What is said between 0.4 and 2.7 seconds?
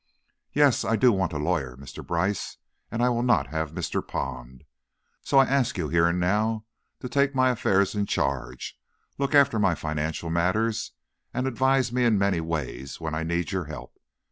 "Yes, I do. I want a lawyer, Mr. Brice,